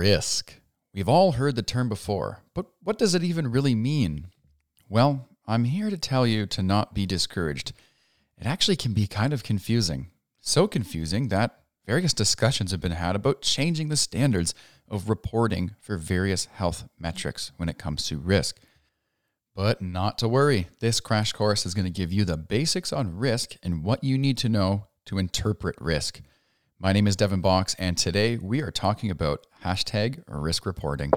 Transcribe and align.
Risk. 0.00 0.54
We've 0.94 1.10
all 1.10 1.32
heard 1.32 1.56
the 1.56 1.62
term 1.62 1.90
before, 1.90 2.42
but 2.54 2.64
what 2.82 2.96
does 2.96 3.14
it 3.14 3.22
even 3.22 3.50
really 3.50 3.74
mean? 3.74 4.28
Well, 4.88 5.28
I'm 5.46 5.64
here 5.64 5.90
to 5.90 5.98
tell 5.98 6.26
you 6.26 6.46
to 6.46 6.62
not 6.62 6.94
be 6.94 7.04
discouraged. 7.04 7.74
It 8.38 8.46
actually 8.46 8.76
can 8.76 8.94
be 8.94 9.06
kind 9.06 9.34
of 9.34 9.42
confusing. 9.42 10.08
So 10.40 10.66
confusing 10.66 11.28
that 11.28 11.64
various 11.84 12.14
discussions 12.14 12.70
have 12.70 12.80
been 12.80 12.92
had 12.92 13.14
about 13.14 13.42
changing 13.42 13.90
the 13.90 13.96
standards 13.98 14.54
of 14.88 15.10
reporting 15.10 15.72
for 15.82 15.98
various 15.98 16.46
health 16.46 16.88
metrics 16.98 17.52
when 17.58 17.68
it 17.68 17.76
comes 17.76 18.06
to 18.06 18.16
risk. 18.16 18.58
But 19.54 19.82
not 19.82 20.16
to 20.20 20.28
worry, 20.28 20.68
this 20.78 20.98
crash 21.00 21.34
course 21.34 21.66
is 21.66 21.74
going 21.74 21.84
to 21.84 21.90
give 21.90 22.10
you 22.10 22.24
the 22.24 22.38
basics 22.38 22.90
on 22.90 23.18
risk 23.18 23.56
and 23.62 23.84
what 23.84 24.02
you 24.02 24.16
need 24.16 24.38
to 24.38 24.48
know 24.48 24.86
to 25.04 25.18
interpret 25.18 25.76
risk. 25.78 26.22
My 26.82 26.94
name 26.94 27.06
is 27.06 27.14
Devin 27.14 27.42
Box, 27.42 27.76
and 27.78 27.94
today 27.94 28.38
we 28.38 28.62
are 28.62 28.70
talking 28.70 29.10
about 29.10 29.46
hashtag 29.62 30.22
risk 30.26 30.64
reporting. 30.64 31.10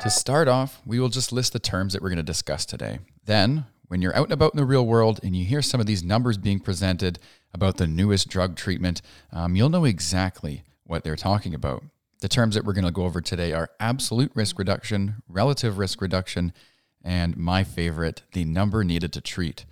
To 0.00 0.08
start 0.08 0.48
off, 0.48 0.80
we 0.86 0.98
will 0.98 1.10
just 1.10 1.30
list 1.30 1.52
the 1.52 1.58
terms 1.58 1.92
that 1.92 2.00
we're 2.00 2.08
going 2.08 2.16
to 2.16 2.22
discuss 2.22 2.64
today. 2.64 3.00
Then, 3.26 3.66
when 3.88 4.00
you're 4.00 4.16
out 4.16 4.24
and 4.24 4.32
about 4.32 4.54
in 4.54 4.56
the 4.56 4.64
real 4.64 4.86
world 4.86 5.20
and 5.22 5.36
you 5.36 5.44
hear 5.44 5.60
some 5.60 5.78
of 5.78 5.84
these 5.84 6.02
numbers 6.02 6.38
being 6.38 6.58
presented 6.58 7.18
about 7.52 7.76
the 7.76 7.86
newest 7.86 8.30
drug 8.30 8.56
treatment, 8.56 9.02
um, 9.30 9.56
you'll 9.56 9.68
know 9.68 9.84
exactly 9.84 10.64
what 10.84 11.04
they're 11.04 11.16
talking 11.16 11.52
about. 11.52 11.84
The 12.20 12.28
terms 12.28 12.54
that 12.54 12.64
we're 12.64 12.72
going 12.72 12.86
to 12.86 12.90
go 12.90 13.04
over 13.04 13.20
today 13.20 13.52
are 13.52 13.68
absolute 13.78 14.32
risk 14.34 14.58
reduction, 14.58 15.16
relative 15.28 15.76
risk 15.76 16.00
reduction, 16.00 16.54
and 17.04 17.36
my 17.36 17.62
favorite, 17.62 18.22
the 18.32 18.46
number 18.46 18.82
needed 18.82 19.12
to 19.12 19.20
treat. 19.20 19.66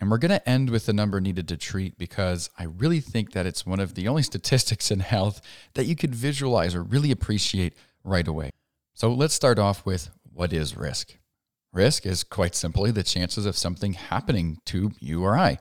And 0.00 0.10
we're 0.10 0.18
going 0.18 0.30
to 0.30 0.48
end 0.48 0.70
with 0.70 0.86
the 0.86 0.92
number 0.92 1.20
needed 1.20 1.46
to 1.48 1.56
treat 1.56 1.96
because 1.96 2.50
I 2.58 2.64
really 2.64 3.00
think 3.00 3.32
that 3.32 3.46
it's 3.46 3.64
one 3.64 3.80
of 3.80 3.94
the 3.94 4.08
only 4.08 4.22
statistics 4.24 4.90
in 4.90 5.00
health 5.00 5.40
that 5.74 5.84
you 5.84 5.94
could 5.94 6.14
visualize 6.14 6.74
or 6.74 6.82
really 6.82 7.12
appreciate 7.12 7.74
right 8.02 8.26
away. 8.26 8.50
So 8.94 9.12
let's 9.12 9.34
start 9.34 9.58
off 9.58 9.86
with 9.86 10.10
what 10.32 10.52
is 10.52 10.76
risk? 10.76 11.16
Risk 11.72 12.04
is 12.04 12.24
quite 12.24 12.54
simply 12.54 12.90
the 12.90 13.04
chances 13.04 13.46
of 13.46 13.56
something 13.56 13.92
happening 13.92 14.58
to 14.66 14.90
you 14.98 15.22
or 15.22 15.38
I. 15.38 15.58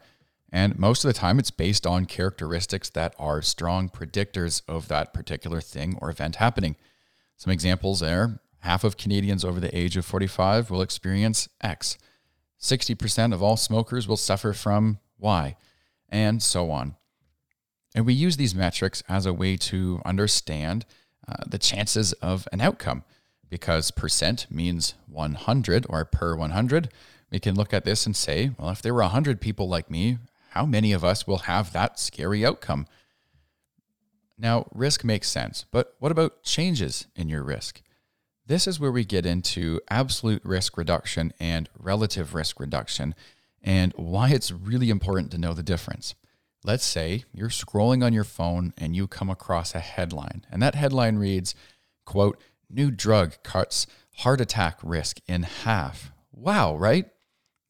And 0.52 0.80
most 0.80 1.03
of 1.03 1.09
the 1.09 1.20
time, 1.20 1.38
it's 1.38 1.52
based 1.52 1.86
on 1.86 2.05
characteristics 2.05 2.89
that 2.92 3.14
are 3.20 3.44
strong 3.44 3.88
predictors 3.88 4.64
of 4.67 4.88
that 4.88 5.14
particular 5.14 5.61
thing 5.61 5.97
or 6.02 6.09
event 6.09 6.38
happening. 6.38 6.75
Some 7.38 7.53
examples 7.53 8.02
are 8.02 8.39
half 8.59 8.83
of 8.83 8.97
Canadians 8.97 9.45
over 9.45 9.59
the 9.59 9.75
age 9.75 9.97
of 9.97 10.05
45 10.05 10.69
will 10.69 10.81
experience 10.81 11.49
X. 11.61 11.97
60% 12.59 13.33
of 13.33 13.41
all 13.41 13.57
smokers 13.57 14.07
will 14.07 14.17
suffer 14.17 14.53
from 14.53 14.99
Y, 15.17 15.55
and 16.09 16.43
so 16.43 16.69
on. 16.71 16.95
And 17.95 18.05
we 18.05 18.13
use 18.13 18.37
these 18.37 18.53
metrics 18.53 19.02
as 19.09 19.25
a 19.25 19.33
way 19.33 19.57
to 19.57 20.02
understand 20.05 20.85
uh, 21.27 21.43
the 21.47 21.57
chances 21.57 22.13
of 22.13 22.47
an 22.52 22.61
outcome 22.61 23.03
because 23.49 23.91
percent 23.91 24.45
means 24.49 24.93
100 25.07 25.85
or 25.89 26.05
per 26.05 26.35
100. 26.35 26.89
We 27.31 27.39
can 27.39 27.55
look 27.55 27.73
at 27.73 27.85
this 27.85 28.05
and 28.05 28.15
say, 28.15 28.52
well, 28.57 28.69
if 28.69 28.81
there 28.81 28.93
were 28.93 29.02
100 29.02 29.41
people 29.41 29.67
like 29.67 29.89
me, 29.89 30.17
how 30.52 30.65
many 30.65 30.91
of 30.91 31.03
us 31.03 31.25
will 31.25 31.39
have 31.39 31.73
that 31.73 31.99
scary 31.99 32.45
outcome? 32.45 32.87
Now, 34.37 34.67
risk 34.73 35.03
makes 35.03 35.30
sense, 35.30 35.65
but 35.71 35.95
what 35.99 36.11
about 36.11 36.43
changes 36.43 37.07
in 37.15 37.27
your 37.30 37.43
risk? 37.43 37.81
This 38.50 38.66
is 38.66 38.80
where 38.80 38.92
we 38.92 39.05
get 39.05 39.28
into 39.28 39.80
absolute 39.92 40.44
risk 40.44 40.75
reduction 40.75 41.33
and 41.39 41.69
relative 41.78 42.33
risk 42.33 42.59
reduction 42.59 43.14
and 43.61 43.94
why 43.95 44.30
it's 44.30 44.52
really 44.52 44.89
important 44.89 45.30
to 45.31 45.38
know 45.38 45.53
the 45.53 45.61
difference. 45.61 46.16
Let's 46.64 46.83
say 46.83 47.25
you're 47.31 47.50
scrolling 47.50 48.03
on 48.03 48.11
your 48.11 48.23
phone 48.23 48.73
and 48.75 48.95
you 48.95 49.08
come 49.08 49.30
across 49.30 49.75
a 49.75 49.80
headline, 49.80 50.47
and 50.50 50.64
that 50.64 50.73
headline 50.73 51.17
reads, 51.17 51.53
quote, 52.08 52.42
new 52.72 52.89
drug 52.89 53.36
cuts 53.44 53.86
heart 54.15 54.42
attack 54.42 54.80
risk 54.81 55.20
in 55.27 55.43
half. 55.43 56.11
Wow, 56.31 56.76
right? 56.76 57.05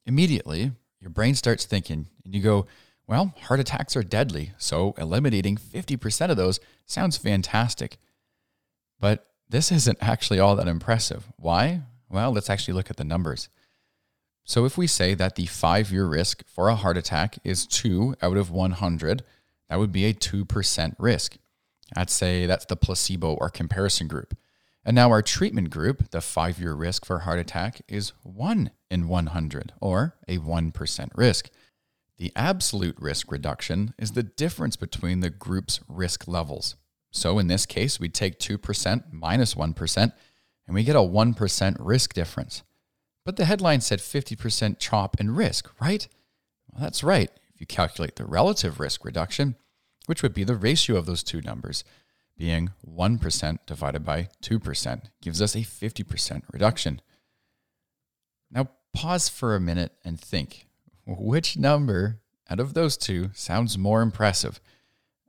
Immediately, 0.06 0.72
your 1.02 1.10
brain 1.10 1.36
starts 1.36 1.66
thinking, 1.66 2.08
and 2.24 2.34
you 2.34 2.42
go, 2.42 2.68
well, 3.06 3.34
heart 3.42 3.60
attacks 3.60 3.98
are 3.98 4.04
deadly, 4.04 4.54
so 4.58 4.94
eliminating 4.98 5.58
50% 5.58 6.30
of 6.30 6.38
those 6.38 6.62
sounds 6.86 7.18
fantastic. 7.18 7.98
But 8.98 9.29
this 9.50 9.72
isn't 9.72 9.98
actually 10.02 10.40
all 10.40 10.56
that 10.56 10.68
impressive. 10.68 11.28
Why? 11.38 11.82
Well, 12.10 12.32
let's 12.32 12.50
actually 12.50 12.74
look 12.76 12.90
at 12.90 12.98
the 12.98 13.04
numbers. 13.04 13.50
So, 14.44 14.66
if 14.66 14.78
we 14.78 14.88
say 14.88 15.14
that 15.14 15.36
the 15.36 15.46
five 15.46 15.92
year 15.92 16.06
risk 16.06 16.44
for 16.48 16.70
a 16.70 16.76
heart 16.76 16.98
attack 16.98 17.38
is 17.44 17.68
2 17.68 18.16
out 18.22 18.38
of 18.38 18.50
100, 18.50 19.24
that 19.70 19.80
would 19.80 19.92
be 19.92 20.06
a 20.06 20.14
2% 20.14 20.96
risk. 20.98 21.38
I'd 21.96 22.10
say 22.10 22.46
that's 22.46 22.66
the 22.66 22.76
placebo 22.76 23.34
or 23.36 23.50
comparison 23.50 24.08
group. 24.08 24.36
And 24.84 24.96
now 24.96 25.12
our 25.12 25.22
treatment 25.22 25.70
group, 25.70 26.10
the 26.12 26.22
five 26.22 26.60
year 26.60 26.74
risk 26.74 27.06
for 27.06 27.20
heart 27.20 27.40
attack 27.40 27.82
is 27.88 28.14
1 28.24 28.72
in 28.90 29.08
100, 29.08 29.74
or 29.82 30.16
a 30.28 30.38
1% 30.38 31.10
risk. 31.16 31.50
The 32.18 32.32
absolute 32.36 32.96
risk 33.00 33.32
reduction 33.32 33.94
is 33.98 34.12
the 34.12 34.24
difference 34.24 34.76
between 34.76 35.20
the 35.20 35.30
group's 35.30 35.80
risk 35.88 36.28
levels. 36.28 36.76
So 37.12 37.40
in 37.40 37.48
this 37.48 37.66
case, 37.66 38.00
we 38.00 38.10
take 38.10 38.40
2% 38.40 39.04
minus 39.12 39.56
1, 39.56 39.76
and 39.98 40.76
we 40.76 40.84
get 40.84 40.96
a 40.96 41.00
1% 41.00 41.76
risk 41.80 42.14
difference. 42.14 42.64
But 43.26 43.36
the 43.36 43.46
headline 43.46 43.82
said 43.82 44.00
50% 44.00 44.78
chop 44.80 45.20
in 45.20 45.36
risk, 45.36 45.70
right? 45.82 46.08
Well, 46.72 46.82
that's 46.82 47.04
right. 47.04 47.30
If 47.54 47.60
you 47.60 47.68
calculate 47.68 48.16
the 48.16 48.26
relative 48.26 48.80
risk 48.80 49.04
reduction, 49.04 49.56
which 50.06 50.24
would 50.24 50.34
be 50.34 50.44
the 50.44 50.56
ratio 50.56 50.98
of 50.98 51.06
those 51.06 51.24
two 51.24 51.42
numbers, 51.42 51.84
being 52.38 52.72
1% 52.88 53.60
divided 53.66 54.06
by 54.06 54.30
2%, 54.42 55.02
gives 55.22 55.42
us 55.42 55.56
a 55.56 55.60
50% 55.60 56.44
reduction. 56.52 57.02
Now, 58.50 58.70
pause 58.94 59.30
for 59.30 59.56
a 59.56 59.60
minute 59.60 59.94
and 60.04 60.20
think 60.20 60.66
which 61.06 61.58
number 61.58 62.20
out 62.50 62.60
of 62.60 62.74
those 62.74 62.98
two 62.98 63.32
sounds 63.34 63.78
more 63.78 64.02
impressive? 64.02 64.60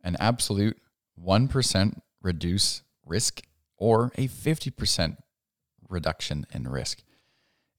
An 0.02 0.16
absolute 0.20 0.78
1% 1.24 2.00
reduce 2.22 2.82
risk 3.04 3.42
or 3.76 4.12
a 4.16 4.28
50% 4.28 5.16
reduction 5.88 6.46
in 6.52 6.68
risk. 6.68 7.02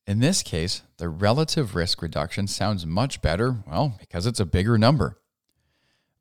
In 0.08 0.20
this 0.20 0.42
case, 0.44 0.82
the 0.98 1.10
relative 1.10 1.76
risk 1.76 2.02
reduction 2.02 2.48
sounds 2.48 2.86
much 2.86 3.22
better, 3.22 3.58
well, 3.68 3.96
because 4.00 4.26
it's 4.26 4.40
a 4.40 4.46
bigger 4.46 4.78
number. 4.78 5.18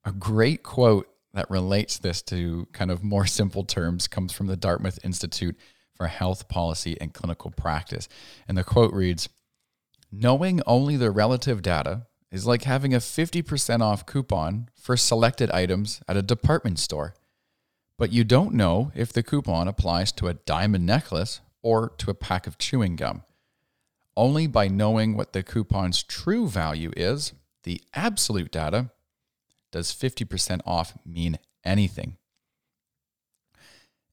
A 0.04 0.12
great 0.12 0.62
quote 0.62 1.08
that 1.32 1.50
relates 1.50 1.98
this 1.98 2.22
to 2.22 2.68
kind 2.72 2.90
of 2.90 3.02
more 3.02 3.26
simple 3.40 3.64
terms 3.64 4.06
comes 4.06 4.32
from 4.32 4.46
the 4.46 4.56
Dartmouth 4.56 4.98
Institute 5.02 5.56
for 5.94 6.06
Health 6.06 6.48
Policy 6.48 7.00
and 7.00 7.12
Clinical 7.12 7.50
Practice. 7.50 8.08
And 8.46 8.56
the 8.56 8.64
quote 8.64 8.92
reads 8.92 9.28
Knowing 10.12 10.60
only 10.66 10.96
the 10.96 11.10
relative 11.10 11.62
data 11.62 12.06
is 12.30 12.46
like 12.46 12.62
having 12.62 12.94
a 12.94 12.98
50% 12.98 13.80
off 13.80 14.06
coupon 14.06 14.68
for 14.74 14.96
selected 14.96 15.50
items 15.50 16.00
at 16.08 16.16
a 16.16 16.22
department 16.22 16.78
store. 16.78 17.14
But 17.98 18.12
you 18.12 18.24
don't 18.24 18.54
know 18.54 18.92
if 18.94 19.12
the 19.12 19.22
coupon 19.22 19.68
applies 19.68 20.12
to 20.12 20.28
a 20.28 20.34
diamond 20.34 20.86
necklace 20.86 21.40
or 21.62 21.90
to 21.98 22.10
a 22.10 22.14
pack 22.14 22.46
of 22.46 22.56
chewing 22.56 22.96
gum. 22.96 23.24
Only 24.16 24.46
by 24.46 24.68
knowing 24.68 25.16
what 25.16 25.32
the 25.32 25.42
coupon's 25.42 26.02
true 26.02 26.48
value 26.48 26.92
is, 26.96 27.32
the 27.64 27.82
absolute 27.94 28.50
data, 28.50 28.90
does 29.70 29.92
50% 29.92 30.60
off 30.66 30.94
mean 31.04 31.38
anything. 31.64 32.16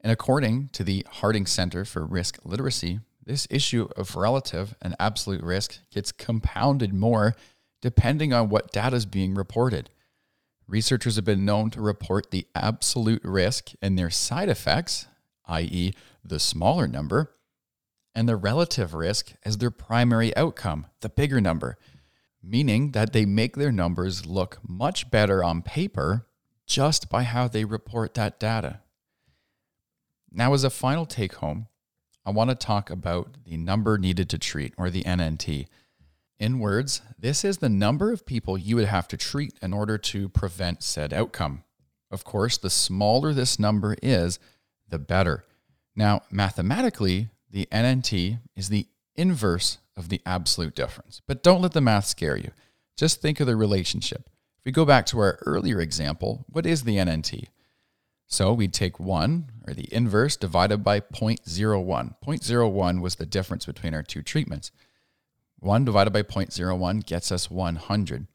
And 0.01 0.11
according 0.11 0.69
to 0.73 0.83
the 0.83 1.05
Harding 1.09 1.45
Center 1.45 1.83
for 1.83 2.05
Risk 2.05 2.39
Literacy, 2.43 2.99
this 3.25 3.47
issue 3.49 3.89
of 3.97 4.15
relative 4.15 4.75
and 4.81 4.95
absolute 4.99 5.43
risk 5.43 5.79
gets 5.91 6.11
compounded 6.11 6.93
more 6.93 7.35
depending 7.81 8.33
on 8.33 8.49
what 8.49 8.71
data 8.71 8.95
is 8.95 9.05
being 9.05 9.35
reported. 9.35 9.89
Researchers 10.67 11.15
have 11.15 11.25
been 11.25 11.45
known 11.45 11.69
to 11.71 11.81
report 11.81 12.31
the 12.31 12.47
absolute 12.53 13.23
risk 13.23 13.71
and 13.81 13.97
their 13.97 14.09
side 14.09 14.49
effects, 14.49 15.07
i.e., 15.45 15.93
the 16.23 16.39
smaller 16.39 16.87
number, 16.87 17.35
and 18.13 18.27
the 18.27 18.35
relative 18.35 18.93
risk 18.93 19.33
as 19.45 19.59
their 19.59 19.71
primary 19.71 20.35
outcome, 20.35 20.87
the 21.01 21.09
bigger 21.09 21.39
number, 21.39 21.77
meaning 22.43 22.91
that 22.91 23.13
they 23.13 23.25
make 23.25 23.55
their 23.55 23.71
numbers 23.71 24.25
look 24.25 24.59
much 24.67 25.09
better 25.09 25.43
on 25.43 25.61
paper 25.61 26.27
just 26.65 27.09
by 27.09 27.23
how 27.23 27.47
they 27.47 27.63
report 27.63 28.13
that 28.15 28.39
data. 28.39 28.81
Now, 30.31 30.53
as 30.53 30.63
a 30.63 30.69
final 30.69 31.05
take 31.05 31.35
home, 31.35 31.67
I 32.25 32.31
want 32.31 32.49
to 32.49 32.55
talk 32.55 32.89
about 32.89 33.37
the 33.45 33.55
number 33.55 33.97
needed 33.97 34.29
to 34.31 34.37
treat, 34.37 34.73
or 34.77 34.89
the 34.89 35.03
NNT. 35.03 35.67
In 36.39 36.59
words, 36.59 37.01
this 37.17 37.43
is 37.43 37.57
the 37.57 37.69
number 37.69 38.11
of 38.11 38.25
people 38.25 38.57
you 38.57 38.75
would 38.75 38.85
have 38.85 39.07
to 39.09 39.17
treat 39.17 39.53
in 39.61 39.73
order 39.73 39.97
to 39.97 40.29
prevent 40.29 40.83
said 40.83 41.13
outcome. 41.13 41.63
Of 42.11 42.23
course, 42.23 42.57
the 42.57 42.69
smaller 42.69 43.33
this 43.33 43.59
number 43.59 43.95
is, 44.03 44.39
the 44.87 44.99
better. 44.99 45.45
Now, 45.95 46.21
mathematically, 46.29 47.29
the 47.49 47.67
NNT 47.71 48.39
is 48.55 48.69
the 48.69 48.87
inverse 49.15 49.79
of 49.95 50.09
the 50.09 50.21
absolute 50.25 50.75
difference. 50.75 51.21
But 51.27 51.41
don't 51.41 51.61
let 51.61 51.73
the 51.73 51.81
math 51.81 52.05
scare 52.05 52.37
you. 52.37 52.51
Just 52.95 53.19
think 53.21 53.39
of 53.39 53.47
the 53.47 53.55
relationship. 53.55 54.29
If 54.59 54.65
we 54.65 54.71
go 54.71 54.85
back 54.85 55.07
to 55.07 55.19
our 55.19 55.39
earlier 55.45 55.81
example, 55.81 56.45
what 56.49 56.65
is 56.65 56.83
the 56.83 56.97
NNT? 56.97 57.47
So 58.27 58.53
we'd 58.53 58.73
take 58.73 58.99
1, 58.99 59.51
or 59.67 59.73
the 59.73 59.91
inverse, 59.93 60.35
divided 60.35 60.83
by 60.83 60.99
0.01. 60.99 62.15
0.01 62.23 63.01
was 63.01 63.15
the 63.15 63.25
difference 63.25 63.65
between 63.65 63.93
our 63.93 64.03
two 64.03 64.21
treatments. 64.21 64.71
1 65.59 65.85
divided 65.85 66.13
by 66.13 66.21
0.01 66.21 67.05
gets 67.05 67.31
us 67.31 67.49
100, 67.49 68.27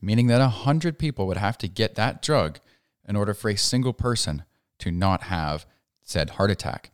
meaning 0.00 0.26
that 0.28 0.40
100 0.40 0.98
people 0.98 1.26
would 1.26 1.36
have 1.36 1.58
to 1.58 1.68
get 1.68 1.94
that 1.94 2.22
drug 2.22 2.58
in 3.06 3.16
order 3.16 3.34
for 3.34 3.50
a 3.50 3.56
single 3.56 3.92
person 3.92 4.44
to 4.78 4.90
not 4.90 5.24
have 5.24 5.66
said 6.02 6.30
heart 6.30 6.50
attack. 6.50 6.92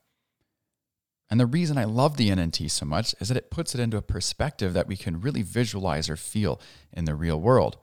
And 1.30 1.38
the 1.38 1.46
reason 1.46 1.76
I 1.76 1.84
love 1.84 2.16
the 2.16 2.30
NNT 2.30 2.70
so 2.70 2.86
much 2.86 3.14
is 3.20 3.28
that 3.28 3.36
it 3.36 3.50
puts 3.50 3.74
it 3.74 3.80
into 3.80 3.98
a 3.98 4.02
perspective 4.02 4.72
that 4.72 4.88
we 4.88 4.96
can 4.96 5.20
really 5.20 5.42
visualize 5.42 6.08
or 6.08 6.16
feel 6.16 6.60
in 6.92 7.04
the 7.04 7.14
real 7.14 7.40
world. 7.40 7.76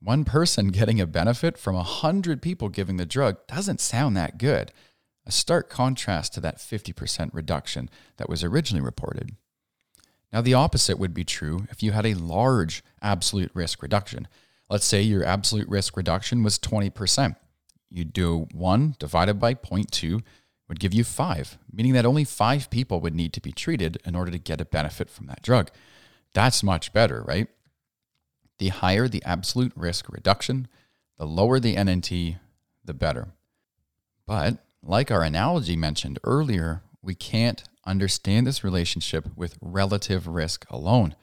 One 0.00 0.24
person 0.24 0.68
getting 0.72 1.00
a 1.00 1.06
benefit 1.06 1.58
from 1.58 1.74
100 1.74 2.40
people 2.40 2.68
giving 2.68 2.96
the 2.96 3.06
drug 3.06 3.46
doesn't 3.48 3.80
sound 3.80 4.16
that 4.16 4.38
good. 4.38 4.72
A 5.26 5.32
stark 5.32 5.70
contrast 5.70 6.34
to 6.34 6.40
that 6.40 6.58
50% 6.58 7.30
reduction 7.32 7.88
that 8.18 8.28
was 8.28 8.44
originally 8.44 8.84
reported. 8.84 9.36
Now, 10.34 10.40
the 10.40 10.54
opposite 10.54 10.98
would 10.98 11.14
be 11.14 11.22
true 11.22 11.68
if 11.70 11.80
you 11.80 11.92
had 11.92 12.04
a 12.04 12.14
large 12.14 12.82
absolute 13.00 13.52
risk 13.54 13.84
reduction. 13.84 14.26
Let's 14.68 14.84
say 14.84 15.00
your 15.00 15.24
absolute 15.24 15.68
risk 15.68 15.96
reduction 15.96 16.42
was 16.42 16.58
20%. 16.58 17.36
You'd 17.88 18.12
do 18.12 18.48
1 18.52 18.96
divided 18.98 19.38
by 19.38 19.54
0.2 19.54 20.22
would 20.68 20.80
give 20.80 20.92
you 20.92 21.04
5, 21.04 21.58
meaning 21.72 21.92
that 21.92 22.04
only 22.04 22.24
5 22.24 22.68
people 22.68 23.00
would 23.00 23.14
need 23.14 23.32
to 23.34 23.40
be 23.40 23.52
treated 23.52 23.98
in 24.04 24.16
order 24.16 24.32
to 24.32 24.38
get 24.38 24.60
a 24.60 24.64
benefit 24.64 25.08
from 25.08 25.26
that 25.26 25.40
drug. 25.40 25.70
That's 26.32 26.64
much 26.64 26.92
better, 26.92 27.22
right? 27.22 27.46
The 28.58 28.70
higher 28.70 29.06
the 29.06 29.22
absolute 29.24 29.72
risk 29.76 30.08
reduction, 30.08 30.66
the 31.16 31.26
lower 31.26 31.60
the 31.60 31.76
NNT, 31.76 32.40
the 32.84 32.94
better. 32.94 33.28
But 34.26 34.58
like 34.82 35.12
our 35.12 35.22
analogy 35.22 35.76
mentioned 35.76 36.18
earlier, 36.24 36.82
we 37.02 37.14
can't 37.14 37.62
understand 37.86 38.46
this 38.46 38.64
relationship 38.64 39.28
with 39.36 39.58
relative 39.60 40.26
risk 40.26 40.64
alone 40.70 41.14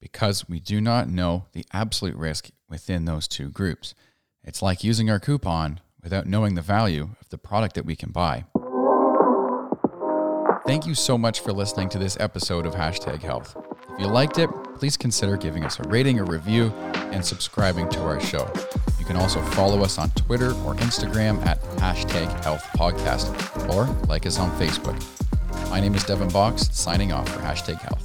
because 0.00 0.48
we 0.48 0.60
do 0.60 0.80
not 0.80 1.08
know 1.08 1.46
the 1.52 1.64
absolute 1.72 2.16
risk 2.16 2.50
within 2.68 3.04
those 3.04 3.28
two 3.28 3.50
groups. 3.50 3.94
It's 4.42 4.62
like 4.62 4.82
using 4.82 5.10
our 5.10 5.20
coupon 5.20 5.80
without 6.02 6.26
knowing 6.26 6.54
the 6.54 6.62
value 6.62 7.10
of 7.20 7.28
the 7.28 7.38
product 7.38 7.74
that 7.74 7.84
we 7.84 7.96
can 7.96 8.10
buy. 8.10 8.44
Thank 10.66 10.86
you 10.86 10.94
so 10.94 11.18
much 11.18 11.40
for 11.40 11.52
listening 11.52 11.88
to 11.90 11.98
this 11.98 12.16
episode 12.20 12.64
of 12.64 12.74
Hashtag 12.74 13.22
Health. 13.22 13.56
If 13.92 14.00
you 14.00 14.06
liked 14.06 14.38
it, 14.38 14.48
please 14.76 14.96
consider 14.96 15.36
giving 15.36 15.64
us 15.64 15.78
a 15.80 15.82
rating 15.84 16.18
or 16.20 16.24
review 16.24 16.72
and 17.12 17.24
subscribing 17.24 17.88
to 17.90 18.00
our 18.02 18.20
show. 18.20 18.50
You 18.98 19.04
can 19.04 19.16
also 19.16 19.40
follow 19.40 19.82
us 19.82 19.98
on 19.98 20.10
Twitter 20.10 20.50
or 20.62 20.74
Instagram 20.76 21.44
at 21.44 21.60
hashtag 21.78 22.28
health 22.44 22.62
podcast 22.76 23.28
or 23.74 23.84
like 24.06 24.26
us 24.26 24.38
on 24.38 24.50
Facebook. 24.58 25.19
My 25.70 25.78
name 25.78 25.94
is 25.94 26.02
Devin 26.02 26.30
Box, 26.30 26.68
signing 26.72 27.12
off 27.12 27.28
for 27.28 27.38
Hashtag 27.38 27.80
Health. 27.80 27.99